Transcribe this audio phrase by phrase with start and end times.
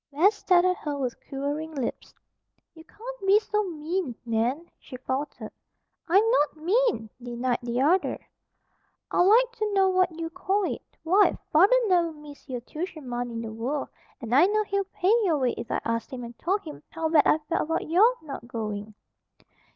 [0.11, 2.11] Bess stared at her with quivering lips.
[2.73, 5.51] "You can't be so mean, Nan," she faltered.
[6.09, 8.17] "I'm not mean!" denied the other.
[9.11, 10.81] "I'd like to know what you call it?
[11.03, 13.89] Why, father'd never miss your tuition money in the world.
[14.19, 17.07] And I know he'd pay your way if I asked him and told him how
[17.07, 18.95] bad I felt about your not going."